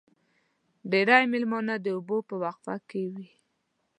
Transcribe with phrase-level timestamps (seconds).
[0.91, 3.27] ډېری مېلمانه د اوبو په وقفه کې وي.